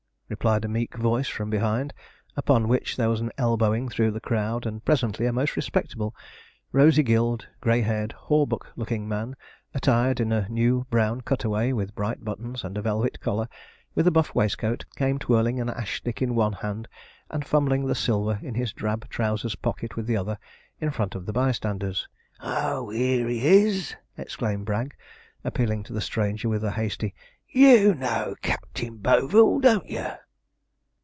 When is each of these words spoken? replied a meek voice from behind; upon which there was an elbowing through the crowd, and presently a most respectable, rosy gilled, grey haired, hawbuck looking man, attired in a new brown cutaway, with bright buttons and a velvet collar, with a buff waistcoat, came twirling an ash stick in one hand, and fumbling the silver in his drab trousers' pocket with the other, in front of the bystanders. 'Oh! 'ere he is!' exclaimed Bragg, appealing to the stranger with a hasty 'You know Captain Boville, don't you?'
replied 0.31 0.63
a 0.63 0.67
meek 0.69 0.95
voice 0.95 1.27
from 1.27 1.49
behind; 1.49 1.93
upon 2.37 2.69
which 2.69 2.95
there 2.95 3.09
was 3.09 3.19
an 3.19 3.29
elbowing 3.37 3.89
through 3.89 4.09
the 4.11 4.19
crowd, 4.21 4.65
and 4.65 4.85
presently 4.85 5.25
a 5.25 5.33
most 5.33 5.57
respectable, 5.57 6.15
rosy 6.71 7.03
gilled, 7.03 7.45
grey 7.59 7.81
haired, 7.81 8.13
hawbuck 8.13 8.67
looking 8.77 9.09
man, 9.09 9.35
attired 9.73 10.21
in 10.21 10.31
a 10.31 10.47
new 10.47 10.87
brown 10.89 11.19
cutaway, 11.19 11.73
with 11.73 11.93
bright 11.95 12.23
buttons 12.23 12.63
and 12.63 12.77
a 12.77 12.81
velvet 12.81 13.19
collar, 13.19 13.49
with 13.93 14.07
a 14.07 14.11
buff 14.11 14.33
waistcoat, 14.33 14.85
came 14.95 15.19
twirling 15.19 15.59
an 15.59 15.69
ash 15.69 15.97
stick 15.97 16.21
in 16.21 16.33
one 16.33 16.53
hand, 16.53 16.87
and 17.29 17.45
fumbling 17.45 17.85
the 17.85 17.93
silver 17.93 18.39
in 18.41 18.55
his 18.55 18.71
drab 18.71 19.09
trousers' 19.09 19.55
pocket 19.55 19.97
with 19.97 20.07
the 20.07 20.15
other, 20.15 20.37
in 20.79 20.89
front 20.91 21.13
of 21.13 21.25
the 21.25 21.33
bystanders. 21.33 22.07
'Oh! 22.39 22.89
'ere 22.91 23.27
he 23.27 23.45
is!' 23.45 23.97
exclaimed 24.17 24.65
Bragg, 24.65 24.95
appealing 25.43 25.83
to 25.83 25.91
the 25.93 25.99
stranger 25.99 26.47
with 26.47 26.63
a 26.63 26.71
hasty 26.71 27.13
'You 27.53 27.93
know 27.95 28.33
Captain 28.41 28.95
Boville, 28.95 29.59
don't 29.59 29.85
you?' 29.89 30.07